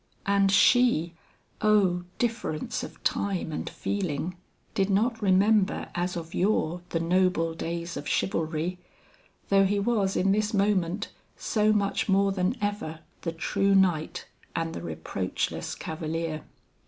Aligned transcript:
And 0.25 0.51
she 0.51 1.13
oh, 1.61 2.05
difference 2.17 2.81
of 2.81 3.03
time 3.03 3.51
and 3.51 3.69
feeling 3.69 4.35
did 4.73 4.89
not 4.89 5.21
remember 5.21 5.89
as 5.93 6.15
of 6.17 6.33
yore, 6.33 6.81
the 6.89 6.99
noble 6.99 7.53
days 7.53 7.95
of 7.95 8.07
chivalry, 8.07 8.79
though 9.49 9.63
he 9.65 9.77
was 9.77 10.15
in 10.15 10.31
this 10.31 10.55
moment, 10.55 11.09
so 11.37 11.71
much 11.71 12.09
more 12.09 12.31
than 12.31 12.57
ever 12.59 13.01
the 13.21 13.31
true 13.31 13.75
knight 13.75 14.25
and 14.55 14.73
the 14.73 14.81
reproachless 14.81 15.75
cavalier. 15.77 16.45